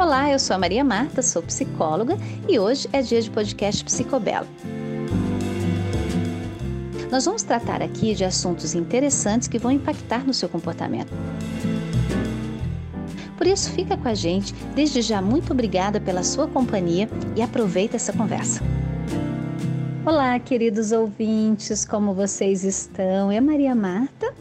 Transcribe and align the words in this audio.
Olá, 0.00 0.30
eu 0.30 0.38
sou 0.38 0.56
a 0.56 0.58
Maria 0.58 0.82
Marta, 0.82 1.20
sou 1.20 1.42
psicóloga 1.42 2.16
e 2.48 2.58
hoje 2.58 2.88
é 2.90 3.02
dia 3.02 3.20
de 3.20 3.30
podcast 3.30 3.84
Psicobelo. 3.84 4.46
Nós 7.10 7.26
vamos 7.26 7.42
tratar 7.42 7.82
aqui 7.82 8.14
de 8.14 8.24
assuntos 8.24 8.74
interessantes 8.74 9.46
que 9.46 9.58
vão 9.58 9.70
impactar 9.70 10.26
no 10.26 10.32
seu 10.32 10.48
comportamento. 10.48 11.12
Por 13.36 13.46
isso, 13.46 13.70
fica 13.72 13.94
com 13.94 14.08
a 14.08 14.14
gente. 14.14 14.54
Desde 14.74 15.02
já, 15.02 15.20
muito 15.20 15.52
obrigada 15.52 16.00
pela 16.00 16.22
sua 16.22 16.48
companhia 16.48 17.06
e 17.36 17.42
aproveita 17.42 17.96
essa 17.96 18.14
conversa. 18.14 18.62
Olá, 20.06 20.38
queridos 20.38 20.92
ouvintes, 20.92 21.84
como 21.84 22.14
vocês 22.14 22.64
estão? 22.64 23.30
É 23.30 23.38
Maria 23.38 23.74
Marta. 23.74 24.32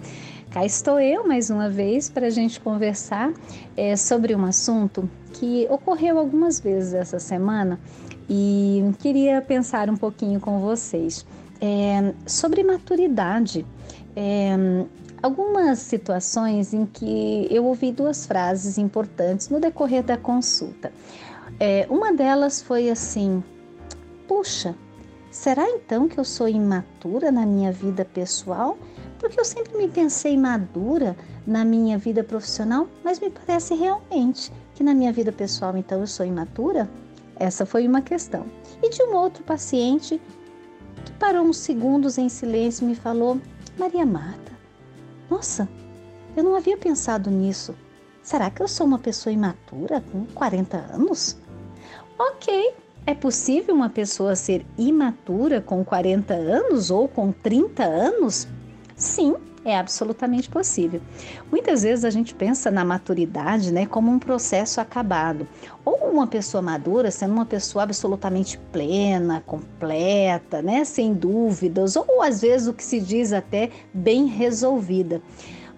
Cá 0.52 0.66
estou 0.66 1.00
eu 1.00 1.28
mais 1.28 1.52
uma 1.52 1.70
vez 1.70 2.10
para 2.10 2.26
a 2.26 2.30
gente 2.32 2.60
conversar 2.60 3.32
é, 3.78 3.96
sobre 3.96 4.34
um 4.34 4.44
assunto 4.44 5.08
que 5.34 5.68
ocorreu 5.70 6.18
algumas 6.18 6.60
vezes 6.60 6.96
essa 6.96 7.20
semana 7.20 7.80
e 8.28 8.84
queria 8.98 9.44
pensar 9.44 9.92
um 9.92 9.96
pouquinho 9.96 10.40
com 10.40 10.60
vocês 10.60 11.24
é, 11.62 12.16
sobre 12.26 12.64
maturidade. 12.64 13.64
É, 14.16 14.58
algumas 15.22 15.78
situações 15.78 16.74
em 16.74 16.84
que 16.84 17.48
eu 17.52 17.66
ouvi 17.66 17.92
duas 17.92 18.26
frases 18.26 18.80
importantes 18.80 19.50
no 19.50 19.60
decorrer 19.60 20.02
da 20.02 20.18
consulta. 20.18 20.92
É, 21.60 21.86
uma 21.92 22.12
delas 22.12 22.60
foi 22.60 22.90
assim: 22.90 23.44
puxa, 24.28 24.74
será 25.30 25.70
então 25.70 26.08
que 26.08 26.20
eu 26.20 26.26
sou 26.26 26.48
imatura 26.48 27.32
na 27.32 27.46
minha 27.46 27.72
vida 27.72 28.04
pessoal? 28.04 28.76
Porque 29.20 29.40
eu 29.40 29.46
sempre 29.46 29.78
me 29.78 29.88
pensei 29.88 30.38
madura 30.38 31.16
na 31.46 31.66
minha 31.66 31.98
vida 31.98 32.24
profissional, 32.24 32.88
mas 33.04 33.20
me 33.20 33.30
parece 33.30 33.76
realmente 33.76 34.52
que 34.74 34.84
na 34.84 34.94
minha 34.94 35.12
vida 35.12 35.32
pessoal 35.32 35.76
então 35.78 36.00
eu 36.00 36.08
sou 36.08 36.26
imatura? 36.26 36.90
Essa 37.36 37.66
foi 37.66 37.88
uma 37.88 38.02
questão. 38.02 38.46
E 38.82 38.90
de 38.90 39.04
um 39.04 39.14
outro 39.16 39.44
paciente 39.44 40.20
que 41.06 41.12
parou 41.14 41.44
uns 41.44 41.58
segundos 41.58 42.18
em 42.18 42.30
silêncio 42.30 42.86
e 42.86 42.88
me 42.88 42.96
falou: 42.96 43.40
Maria 43.78 44.06
Marta, 44.06 44.52
nossa, 45.30 45.68
eu 46.36 46.44
não 46.44 46.56
havia 46.56 46.78
pensado 46.78 47.30
nisso. 47.30 47.76
Será 48.24 48.50
que 48.50 48.62
eu 48.62 48.68
sou 48.68 48.86
uma 48.86 49.00
pessoa 49.00 49.34
imatura 49.34 50.02
com 50.12 50.26
40 50.28 50.78
anos? 50.78 51.38
Ok, 52.18 52.74
é 53.06 53.14
possível 53.14 53.74
uma 53.74 53.90
pessoa 53.90 54.36
ser 54.36 54.66
imatura 54.78 55.62
com 55.62 55.84
40 55.84 56.34
anos 56.34 56.92
ou 56.92 57.08
com 57.08 57.32
30 57.32 57.84
anos? 57.84 58.48
Sim, 59.00 59.36
é 59.64 59.78
absolutamente 59.78 60.50
possível. 60.50 61.02
Muitas 61.50 61.84
vezes 61.84 62.04
a 62.04 62.10
gente 62.10 62.36
pensa 62.36 62.70
na 62.70 62.84
maturidade 62.84 63.72
né, 63.72 63.86
como 63.86 64.12
um 64.12 64.20
processo 64.20 64.82
acabado. 64.82 65.48
Ou 65.86 66.12
uma 66.12 66.28
pessoa 66.28 66.62
madura 66.62 67.10
sendo 67.10 67.32
uma 67.34 67.46
pessoa 67.46 67.84
absolutamente 67.84 68.58
plena, 68.74 69.42
completa, 69.46 70.62
né, 70.62 70.84
sem 70.84 71.14
dúvidas, 71.14 71.96
ou 71.96 72.22
às 72.22 72.42
vezes 72.42 72.68
o 72.68 72.74
que 72.74 72.84
se 72.84 73.00
diz 73.00 73.32
até 73.32 73.70
bem 73.94 74.26
resolvida. 74.26 75.22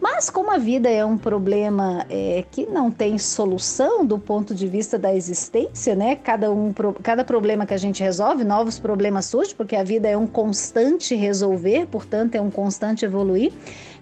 Mas 0.02 0.32
como 0.32 0.50
a 0.50 0.58
vida 0.58 0.90
é 0.90 1.06
um 1.06 1.16
problema 1.16 2.08
é, 2.10 2.44
que 2.50 2.66
não 2.66 2.90
tem 2.90 3.20
solução 3.20 4.04
do 4.04 4.18
ponto 4.18 4.56
de 4.56 4.68
vista 4.68 4.98
da 4.98 5.16
existência, 5.16 5.94
né? 5.94 6.16
Cada, 6.16 6.52
um, 6.52 6.74
cada 7.04 7.24
problema 7.24 7.68
que 7.68 7.74
a 7.76 7.78
gente 7.78 8.02
resolve, 8.02 8.44
novos 8.44 8.80
problemas 8.80 9.28
surgem, 9.28 9.56
porque 9.56 9.76
a 9.76 9.84
vida 9.84 10.10
é 10.10 10.18
um 10.18 10.26
constante 10.26 11.14
resolver, 11.14 11.86
portanto, 11.86 12.34
é 12.34 12.42
um 12.42 12.50
constante 12.50 13.06
evoluir. 13.06 13.54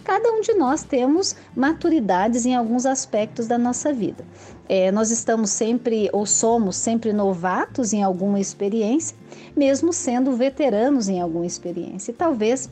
Cada 0.05 0.31
um 0.31 0.39
de 0.39 0.53
nós 0.53 0.83
temos 0.83 1.35
maturidades 1.53 2.45
em 2.45 2.55
alguns 2.55 2.85
aspectos 2.85 3.45
da 3.45 3.57
nossa 3.57 3.91
vida. 3.91 4.23
É, 4.69 4.93
nós 4.93 5.11
estamos 5.11 5.49
sempre, 5.49 6.09
ou 6.13 6.25
somos 6.25 6.77
sempre 6.77 7.11
novatos 7.11 7.91
em 7.91 8.03
alguma 8.03 8.39
experiência, 8.39 9.17
mesmo 9.53 9.91
sendo 9.91 10.31
veteranos 10.31 11.09
em 11.09 11.19
alguma 11.19 11.45
experiência. 11.45 12.11
E 12.11 12.13
talvez 12.13 12.69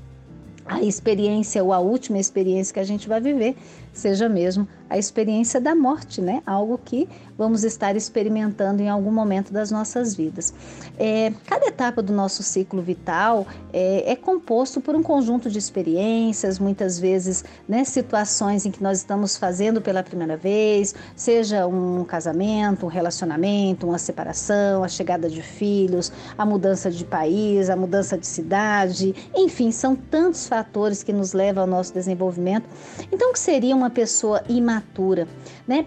a 0.68 0.82
experiência 0.82 1.64
ou 1.64 1.72
a 1.72 1.80
última 1.80 2.20
experiência 2.20 2.74
que 2.74 2.80
a 2.80 2.84
gente 2.84 3.08
vai 3.08 3.22
viver 3.22 3.56
seja 3.98 4.30
mesmo 4.30 4.68
a 4.90 4.98
experiência 4.98 5.60
da 5.60 5.76
morte, 5.76 6.22
né? 6.22 6.42
Algo 6.46 6.80
que 6.84 7.10
vamos 7.38 7.64
estar 7.64 7.96
experimentando 7.96 8.82
em 8.82 8.90
algum 8.90 9.12
momento 9.12 9.52
das 9.52 9.70
nossas 9.70 10.16
vidas. 10.16 10.54
É, 10.98 11.32
cada 11.46 11.68
etapa 11.68 12.02
do 12.02 12.12
nosso 12.12 12.42
ciclo 12.42 12.82
vital 12.82 13.46
é, 13.72 14.12
é, 14.12 14.16
composto 14.16 14.82
por 14.82 14.96
um 14.96 15.04
conjunto 15.04 15.50
de 15.50 15.60
experiências, 15.60 16.58
muitas 16.58 17.00
vezes, 17.00 17.44
né, 17.68 17.84
situações 17.84 18.66
em 18.66 18.72
que 18.72 18.82
nós 18.82 19.00
estamos 19.00 19.38
fazendo 19.38 19.82
pela 19.82 20.02
primeira 20.02 20.36
vez, 20.36 20.96
seja 21.16 21.68
um 21.68 22.04
casamento, 22.06 22.86
um 22.86 22.90
relacionamento, 22.90 23.86
uma 23.86 24.00
separação, 24.00 24.84
a 24.84 24.88
chegada 24.88 25.30
de 25.30 25.42
filhos, 25.42 26.12
a 26.38 26.46
mudança 26.46 26.90
de 26.90 27.06
país, 27.06 27.70
a 27.70 27.76
mudança 27.76 28.18
de 28.18 28.26
cidade, 28.26 29.14
enfim, 29.36 29.72
são 29.72 29.96
tantos 29.96 30.48
fatores 30.48 31.04
que 31.04 31.14
nos 31.14 31.34
levam 31.34 31.64
ao 31.64 31.70
nosso 31.70 31.94
desenvolvimento. 31.94 32.66
Então, 33.12 33.30
o 33.30 33.34
que 33.34 33.40
seria 33.40 33.76
uma 33.76 33.87
pessoa 33.90 34.44
imatura, 34.48 35.28
né? 35.68 35.86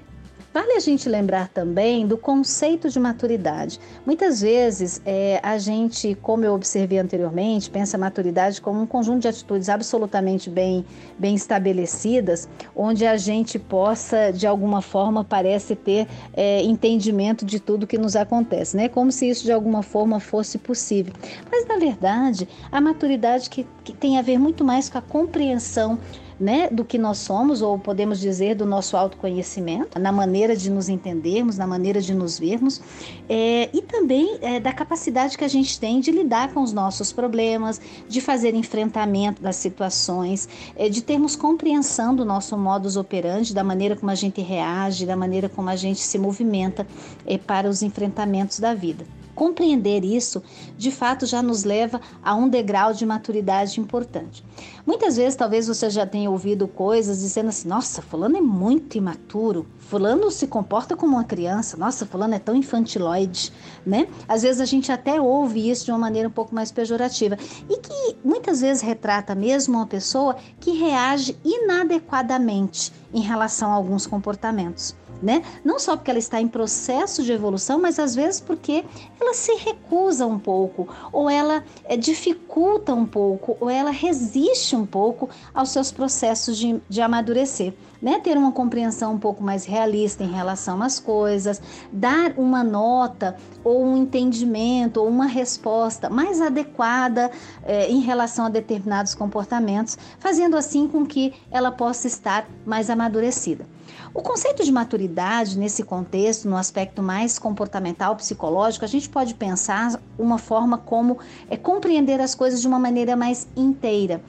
Vale 0.52 0.72
a 0.72 0.80
gente 0.80 1.08
lembrar 1.08 1.46
também 1.48 2.04
do 2.04 2.18
conceito 2.18 2.88
de 2.88 2.98
maturidade. 2.98 3.78
Muitas 4.04 4.40
vezes 4.40 5.00
é, 5.06 5.38
a 5.44 5.56
gente, 5.58 6.16
como 6.20 6.44
eu 6.44 6.54
observei 6.54 6.98
anteriormente, 6.98 7.70
pensa 7.70 7.96
a 7.96 8.00
maturidade 8.00 8.60
como 8.60 8.80
um 8.80 8.86
conjunto 8.86 9.20
de 9.20 9.28
atitudes 9.28 9.68
absolutamente 9.68 10.50
bem, 10.50 10.84
bem 11.16 11.36
estabelecidas, 11.36 12.48
onde 12.74 13.06
a 13.06 13.16
gente 13.16 13.60
possa, 13.60 14.32
de 14.32 14.44
alguma 14.44 14.82
forma, 14.82 15.22
parece 15.22 15.76
ter 15.76 16.08
é, 16.34 16.64
entendimento 16.64 17.44
de 17.44 17.60
tudo 17.60 17.86
que 17.86 17.96
nos 17.96 18.16
acontece, 18.16 18.76
né? 18.76 18.88
Como 18.88 19.12
se 19.12 19.28
isso 19.28 19.44
de 19.44 19.52
alguma 19.52 19.84
forma 19.84 20.18
fosse 20.18 20.58
possível. 20.58 21.12
Mas 21.48 21.64
na 21.68 21.78
verdade, 21.78 22.48
a 22.72 22.80
maturidade 22.80 23.48
que, 23.48 23.64
que 23.84 23.92
tem 23.92 24.18
a 24.18 24.22
ver 24.22 24.36
muito 24.36 24.64
mais 24.64 24.88
com 24.88 24.98
a 24.98 25.02
compreensão 25.02 25.96
né, 26.40 26.68
do 26.70 26.84
que 26.84 26.96
nós 26.96 27.18
somos, 27.18 27.60
ou 27.60 27.78
podemos 27.78 28.18
dizer 28.18 28.54
do 28.54 28.64
nosso 28.64 28.96
autoconhecimento, 28.96 29.98
na 29.98 30.10
maneira 30.10 30.56
de 30.56 30.70
nos 30.70 30.88
entendermos, 30.88 31.58
na 31.58 31.66
maneira 31.66 32.00
de 32.00 32.14
nos 32.14 32.38
vermos, 32.38 32.80
é, 33.28 33.68
e 33.74 33.82
também 33.82 34.38
é, 34.40 34.58
da 34.58 34.72
capacidade 34.72 35.36
que 35.36 35.44
a 35.44 35.48
gente 35.48 35.78
tem 35.78 36.00
de 36.00 36.10
lidar 36.10 36.54
com 36.54 36.62
os 36.62 36.72
nossos 36.72 37.12
problemas, 37.12 37.80
de 38.08 38.20
fazer 38.22 38.54
enfrentamento 38.54 39.42
das 39.42 39.56
situações, 39.56 40.48
é, 40.74 40.88
de 40.88 41.02
termos 41.02 41.36
compreensão 41.36 42.14
do 42.14 42.24
nosso 42.24 42.56
modus 42.56 42.96
operandi, 42.96 43.52
da 43.52 43.62
maneira 43.62 43.94
como 43.94 44.10
a 44.10 44.14
gente 44.14 44.40
reage, 44.40 45.04
da 45.04 45.16
maneira 45.16 45.48
como 45.48 45.68
a 45.68 45.76
gente 45.76 46.00
se 46.00 46.18
movimenta 46.18 46.86
é, 47.26 47.36
para 47.36 47.68
os 47.68 47.82
enfrentamentos 47.82 48.58
da 48.58 48.72
vida. 48.72 49.19
Compreender 49.40 50.04
isso, 50.04 50.42
de 50.76 50.90
fato, 50.90 51.24
já 51.24 51.42
nos 51.42 51.64
leva 51.64 51.98
a 52.22 52.34
um 52.34 52.46
degrau 52.46 52.92
de 52.92 53.06
maturidade 53.06 53.80
importante. 53.80 54.44
Muitas 54.84 55.16
vezes, 55.16 55.34
talvez 55.34 55.66
você 55.66 55.88
já 55.88 56.04
tenha 56.04 56.30
ouvido 56.30 56.68
coisas 56.68 57.20
dizendo 57.20 57.48
assim: 57.48 57.66
nossa, 57.66 58.02
Fulano 58.02 58.36
é 58.36 58.40
muito 58.42 58.98
imaturo, 58.98 59.66
Fulano 59.78 60.30
se 60.30 60.46
comporta 60.46 60.94
como 60.94 61.16
uma 61.16 61.24
criança, 61.24 61.78
nossa, 61.78 62.04
Fulano 62.04 62.34
é 62.34 62.38
tão 62.38 62.54
infantiloide, 62.54 63.50
né? 63.86 64.08
Às 64.28 64.42
vezes 64.42 64.60
a 64.60 64.66
gente 64.66 64.92
até 64.92 65.18
ouve 65.18 65.70
isso 65.70 65.86
de 65.86 65.90
uma 65.90 65.98
maneira 65.98 66.28
um 66.28 66.32
pouco 66.32 66.54
mais 66.54 66.70
pejorativa 66.70 67.38
e 67.66 67.78
que 67.78 68.16
muitas 68.22 68.60
vezes 68.60 68.82
retrata 68.82 69.34
mesmo 69.34 69.78
uma 69.78 69.86
pessoa 69.86 70.36
que 70.60 70.72
reage 70.72 71.34
inadequadamente 71.42 72.92
em 73.12 73.20
relação 73.20 73.70
a 73.70 73.74
alguns 73.74 74.06
comportamentos 74.06 74.94
né? 75.22 75.42
Não 75.64 75.78
só 75.78 75.96
porque 75.96 76.10
ela 76.10 76.18
está 76.18 76.40
em 76.40 76.48
processo 76.48 77.22
de 77.22 77.32
evolução, 77.32 77.80
mas 77.80 77.98
às 77.98 78.14
vezes 78.14 78.40
porque 78.40 78.84
ela 79.20 79.34
se 79.34 79.52
recusa 79.56 80.26
um 80.26 80.38
pouco, 80.38 80.88
ou 81.12 81.28
ela 81.28 81.62
é, 81.84 81.96
dificulta 81.96 82.94
um 82.94 83.06
pouco, 83.06 83.56
ou 83.60 83.68
ela 83.68 83.90
resiste 83.90 84.74
um 84.74 84.86
pouco 84.86 85.28
aos 85.52 85.70
seus 85.70 85.92
processos 85.92 86.56
de, 86.56 86.80
de 86.88 87.00
amadurecer. 87.00 87.74
Né, 88.00 88.18
ter 88.18 88.38
uma 88.38 88.50
compreensão 88.50 89.12
um 89.12 89.18
pouco 89.18 89.44
mais 89.44 89.66
realista 89.66 90.24
em 90.24 90.32
relação 90.32 90.80
às 90.80 90.98
coisas, 90.98 91.60
dar 91.92 92.32
uma 92.38 92.64
nota 92.64 93.36
ou 93.62 93.84
um 93.84 93.94
entendimento 93.94 95.02
ou 95.02 95.06
uma 95.06 95.26
resposta 95.26 96.08
mais 96.08 96.40
adequada 96.40 97.30
é, 97.62 97.90
em 97.90 98.00
relação 98.00 98.46
a 98.46 98.48
determinados 98.48 99.14
comportamentos, 99.14 99.98
fazendo 100.18 100.56
assim 100.56 100.88
com 100.88 101.04
que 101.04 101.34
ela 101.50 101.70
possa 101.70 102.06
estar 102.06 102.48
mais 102.64 102.88
amadurecida. 102.88 103.66
O 104.12 104.22
conceito 104.22 104.64
de 104.64 104.72
maturidade, 104.72 105.56
nesse 105.56 105.84
contexto, 105.84 106.48
no 106.48 106.56
aspecto 106.56 107.00
mais 107.02 107.38
comportamental, 107.38 108.16
psicológico, 108.16 108.84
a 108.84 108.88
gente 108.88 109.08
pode 109.08 109.34
pensar 109.34 110.00
uma 110.18 110.36
forma 110.36 110.78
como 110.78 111.18
é, 111.48 111.56
compreender 111.56 112.20
as 112.20 112.34
coisas 112.34 112.60
de 112.60 112.66
uma 112.66 112.78
maneira 112.78 113.14
mais 113.14 113.46
inteira. 113.56 114.20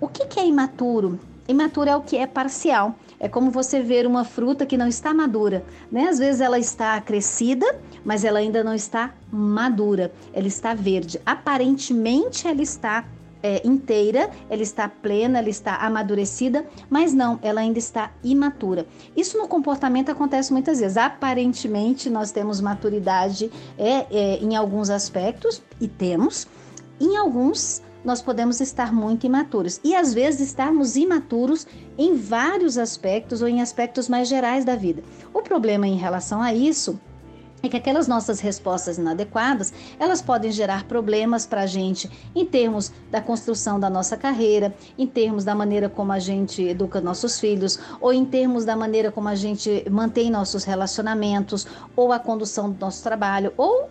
O 0.00 0.08
que, 0.08 0.26
que 0.26 0.40
é 0.40 0.46
imaturo? 0.46 1.20
Imaturo 1.48 1.90
é 1.90 1.96
o 1.96 2.02
que 2.02 2.16
é 2.16 2.26
parcial. 2.26 2.94
É 3.18 3.28
como 3.28 3.50
você 3.50 3.80
ver 3.80 4.06
uma 4.06 4.24
fruta 4.24 4.66
que 4.66 4.76
não 4.76 4.86
está 4.86 5.14
madura, 5.14 5.64
né? 5.90 6.08
Às 6.08 6.18
vezes 6.18 6.40
ela 6.40 6.58
está 6.58 7.00
crescida, 7.00 7.66
mas 8.04 8.24
ela 8.24 8.38
ainda 8.38 8.62
não 8.62 8.74
está 8.74 9.14
madura. 9.30 10.12
Ela 10.34 10.46
está 10.46 10.74
verde. 10.74 11.18
Aparentemente 11.24 12.46
ela 12.46 12.60
está 12.60 13.06
é, 13.42 13.66
inteira, 13.66 14.30
ela 14.50 14.62
está 14.62 14.88
plena, 14.88 15.38
ela 15.38 15.48
está 15.48 15.76
amadurecida, 15.76 16.66
mas 16.90 17.14
não, 17.14 17.38
ela 17.42 17.60
ainda 17.60 17.78
está 17.78 18.10
imatura. 18.24 18.86
Isso 19.16 19.38
no 19.38 19.46
comportamento 19.46 20.10
acontece 20.10 20.52
muitas 20.52 20.80
vezes. 20.80 20.96
Aparentemente, 20.96 22.10
nós 22.10 22.32
temos 22.32 22.60
maturidade 22.60 23.50
é, 23.78 24.06
é, 24.10 24.38
em 24.38 24.56
alguns 24.56 24.90
aspectos, 24.90 25.62
e 25.80 25.86
temos, 25.86 26.46
em 27.00 27.16
alguns 27.16 27.82
nós 28.06 28.22
podemos 28.22 28.60
estar 28.60 28.92
muito 28.92 29.26
imaturos 29.26 29.80
e 29.82 29.96
às 29.96 30.14
vezes 30.14 30.40
estarmos 30.48 30.94
imaturos 30.94 31.66
em 31.98 32.14
vários 32.14 32.78
aspectos 32.78 33.42
ou 33.42 33.48
em 33.48 33.60
aspectos 33.60 34.08
mais 34.08 34.28
gerais 34.28 34.64
da 34.64 34.76
vida. 34.76 35.02
O 35.34 35.42
problema 35.42 35.88
em 35.88 35.96
relação 35.96 36.40
a 36.40 36.54
isso 36.54 36.98
é 37.64 37.68
que 37.68 37.76
aquelas 37.76 38.06
nossas 38.06 38.38
respostas 38.38 38.96
inadequadas, 38.96 39.72
elas 39.98 40.22
podem 40.22 40.52
gerar 40.52 40.84
problemas 40.84 41.46
para 41.46 41.62
a 41.62 41.66
gente 41.66 42.08
em 42.32 42.46
termos 42.46 42.92
da 43.10 43.20
construção 43.20 43.80
da 43.80 43.90
nossa 43.90 44.16
carreira, 44.16 44.72
em 44.96 45.06
termos 45.06 45.42
da 45.42 45.54
maneira 45.54 45.88
como 45.88 46.12
a 46.12 46.20
gente 46.20 46.62
educa 46.62 47.00
nossos 47.00 47.40
filhos, 47.40 47.76
ou 48.00 48.12
em 48.12 48.24
termos 48.24 48.64
da 48.64 48.76
maneira 48.76 49.10
como 49.10 49.28
a 49.28 49.34
gente 49.34 49.84
mantém 49.90 50.30
nossos 50.30 50.62
relacionamentos, 50.62 51.66
ou 51.96 52.12
a 52.12 52.20
condução 52.20 52.70
do 52.70 52.78
nosso 52.78 53.02
trabalho, 53.02 53.52
ou 53.56 53.88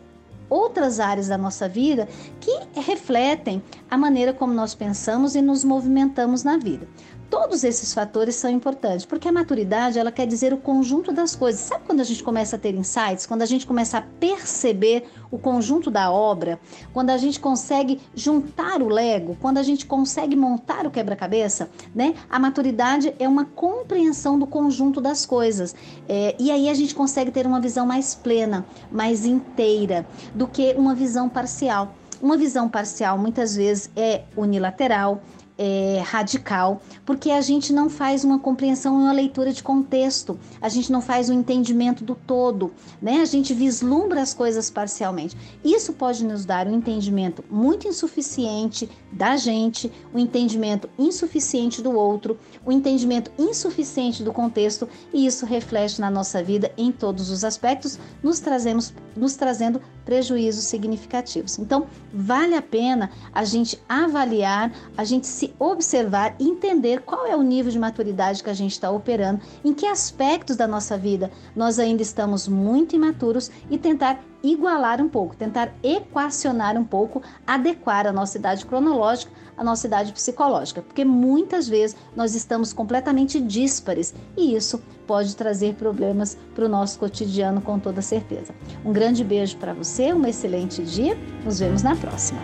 outras 0.50 1.00
áreas 1.00 1.27
da 1.27 1.38
nossa 1.38 1.68
vida 1.68 2.07
que 2.39 2.51
refletem 2.80 3.62
a 3.89 3.97
maneira 3.97 4.33
como 4.33 4.53
nós 4.53 4.75
pensamos 4.75 5.36
e 5.36 5.42
nos 5.42 5.63
movimentamos 5.63 6.44
na 6.44 6.57
vida. 6.57 6.88
Todos 7.30 7.63
esses 7.63 7.94
fatores 7.94 8.36
são 8.36 8.50
importantes, 8.50 9.06
porque 9.06 9.27
a 9.27 9.31
maturidade, 9.31 9.98
ela 9.98 10.12
quer 10.12 10.27
dizer 10.27 10.54
o 10.54 10.57
conjunto 10.57 11.12
das 11.12 11.36
coisas. 11.36 11.62
Sabe 11.62 11.83
quando 11.86 12.00
a 12.00 12.04
gente 12.04 12.24
começa 12.24 12.56
a 12.56 12.60
ter 12.60 12.75
insights, 12.75 13.25
quando 13.25 13.42
a 13.42 13.45
gente 13.45 13.66
começa 13.66 13.98
a 13.98 14.01
perceber 14.01 15.06
o 15.31 15.38
conjunto 15.38 15.89
da 15.89 16.12
obra, 16.12 16.60
quando 16.94 17.10
a 17.10 17.18
gente 17.18 17.39
consegue 17.39 18.00
juntar 18.13 18.81
o 18.81 18.88
lego, 18.88 19.36
quando 19.42 19.57
a 19.57 19.63
gente 19.63 19.86
consegue 19.86 20.36
montar 20.36 20.86
o 20.86 20.92
quebra-cabeça, 20.92 21.69
né? 21.94 22.13
A 22.30 22.38
maturidade 22.38 23.13
é 23.19 23.28
uma 23.28 23.45
compreensão 23.45 24.38
do 24.38 24.45
conjunto 24.45 25.01
das 25.01 25.25
coisas. 25.25 25.75
É, 26.07 26.36
e 26.39 26.51
aí 26.51 26.69
a 26.69 26.74
gente 26.74 26.94
consegue 26.94 27.31
ter 27.31 27.48
uma 27.48 27.60
visão 27.60 27.86
mais 27.86 28.13
plena, 28.13 28.66
mais 28.92 29.25
inteira, 29.25 30.06
do 30.33 30.48
que 30.48 30.74
uma 30.78 30.94
visão 30.94 31.28
parcial. 31.28 31.94
Uma 32.21 32.38
visão 32.38 32.69
parcial 32.69 33.18
muitas 33.18 33.56
vezes 33.56 33.89
é 33.95 34.24
unilateral, 34.38 35.21
é, 35.57 36.02
radical, 36.06 36.81
porque 37.06 37.31
a 37.31 37.42
gente 37.42 37.72
não 37.72 37.90
faz 37.90 38.24
uma 38.24 38.40
compreensão 38.40 39.00
e 39.00 39.04
uma 39.04 39.12
leitura 39.12 39.52
de 39.54 39.63
contexto, 39.63 40.38
a 40.62 40.69
gente 40.69 40.92
não 40.92 41.02
faz 41.02 41.30
um 41.30 41.34
entendimento 41.34 42.04
do 42.04 42.16
todo, 42.16 42.72
né? 43.02 43.22
A 43.22 43.25
gente 43.25 43.54
vislumbra 43.54 44.22
as 44.22 44.34
coisas 44.34 44.69
parcialmente. 44.69 45.38
Isso 45.63 45.94
pode 45.94 46.25
nos 46.25 46.46
dar 46.46 46.68
um 46.68 46.75
entendimento 46.75 47.44
muito 47.50 47.88
insuficiente 47.88 48.90
da 49.12 49.38
gente, 49.38 49.92
um 50.13 50.19
entendimento 50.19 50.90
insuficiente 50.98 51.81
do 51.81 51.92
outro, 51.92 52.38
um 52.66 52.72
entendimento 52.72 53.31
insuficiente 53.38 54.24
do 54.24 54.34
contexto, 54.34 54.88
e 55.13 55.25
isso 55.25 55.46
reflete 55.46 56.02
na 56.02 56.10
nossa 56.10 56.44
vida 56.44 56.72
em 56.78 56.92
todos 56.92 57.30
os 57.30 57.44
aspectos, 57.44 57.98
nos 58.22 58.40
trazemos, 58.40 58.94
nos 59.16 59.36
trazendo 59.36 59.81
prejuízos 60.06 60.66
significativos. 60.66 61.57
Então, 61.57 61.88
vale 62.13 62.56
a 62.56 62.62
pena 62.62 63.10
a 63.34 63.44
gente 63.44 63.81
avaliar, 63.90 64.72
a 64.96 65.04
gente 65.04 65.28
se 65.28 65.54
observar 65.60 66.36
entender 66.40 67.02
qual 67.02 67.25
é 67.25 67.36
o 67.36 67.42
nível 67.42 67.72
de 67.72 67.80
maturidade 67.80 68.44
que 68.44 68.50
a 68.50 68.54
gente 68.54 68.74
está 68.74 68.92
operando, 68.92 69.42
em 69.63 69.74
que 69.74 69.88
aspectos 69.88 70.56
da 70.56 70.68
nossa 70.68 70.98
vida 70.98 71.31
nós 71.56 71.80
ainda 71.80 72.04
estamos 72.04 72.48
muito 72.48 72.96
imaturos 72.96 73.50
e 73.69 73.78
tentar 73.78 74.24
igualar 74.44 75.02
um 75.02 75.10
pouco, 75.10 75.36
tentar 75.36 75.74
equacionar 75.81 76.78
um 76.78 76.84
pouco, 76.84 77.22
adequar 77.48 78.06
a 78.06 78.13
nossa 78.13 78.38
idade 78.38 78.66
cronológica 78.66 79.31
à 79.57 79.63
nossa 79.63 79.88
idade 79.88 80.13
psicológica, 80.13 80.81
porque 80.81 81.04
muitas 81.04 81.68
vezes 81.68 81.96
nós 82.16 82.36
estamos 82.36 82.74
completamente 82.74 83.40
díspares 83.40 84.13
e 84.38 84.56
isso 84.56 84.81
pode 85.06 85.36
trazer 85.36 85.75
problemas 85.75 86.38
para 86.54 86.66
o 86.66 86.69
nosso 86.69 87.00
cotidiano 87.00 87.62
com 87.62 87.80
toda 87.80 88.02
certeza. 88.02 88.54
Um 88.84 88.92
grande 88.92 89.24
beijo 89.24 89.57
para 89.57 89.74
você, 89.74 90.13
um 90.13 90.25
excelente 90.25 90.84
dia, 90.84 91.18
nos 91.44 91.60
vemos 91.60 91.84
na 91.84 91.96
próxima. 91.96 92.40